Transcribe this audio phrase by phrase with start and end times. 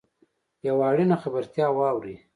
[0.67, 2.17] یوه اړینه خبرتیا واورﺉ.